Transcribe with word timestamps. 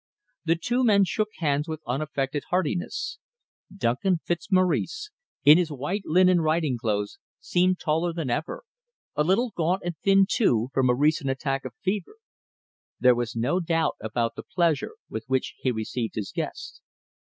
The 0.45 0.55
two 0.55 0.83
men 0.83 1.03
shook 1.05 1.29
hands 1.37 1.67
with 1.67 1.83
unaffected 1.85 2.45
heartiness. 2.49 3.19
Duncan 3.71 4.17
Fitzmaurice, 4.25 5.11
in 5.45 5.59
his 5.59 5.69
white 5.71 6.07
linen 6.07 6.41
riding 6.41 6.75
clothes, 6.79 7.19
seemed 7.39 7.77
taller 7.79 8.11
than 8.11 8.27
ever, 8.31 8.63
a 9.15 9.23
little 9.23 9.51
gaunt 9.55 9.83
and 9.85 9.95
thin, 9.99 10.25
too, 10.27 10.69
from 10.73 10.89
a 10.89 10.95
recent 10.95 11.29
attack 11.29 11.65
of 11.65 11.75
fever. 11.83 12.15
There 12.99 13.13
was 13.13 13.35
no 13.35 13.59
doubt 13.59 13.97
about 13.99 14.33
the 14.35 14.41
pleasure 14.41 14.95
with 15.07 15.25
which 15.27 15.53
he 15.59 15.69
received 15.69 16.15
his 16.15 16.31
guest. 16.31 16.81